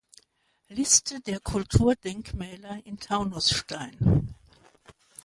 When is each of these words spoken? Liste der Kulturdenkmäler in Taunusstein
Liste 0.71 1.21
der 1.21 1.39
Kulturdenkmäler 1.39 2.83
in 2.87 2.97
Taunusstein 2.99 4.33